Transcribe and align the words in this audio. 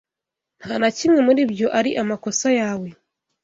Nta 0.61 0.75
na 0.81 0.89
kimwe 0.97 1.19
muri 1.27 1.39
ibyo 1.45 1.67
ari 1.79 1.91
amakosa 2.01 2.47
yawe. 2.59 2.89